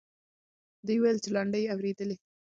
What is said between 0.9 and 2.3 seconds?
وویل چې لنډۍ یې اورېدلې.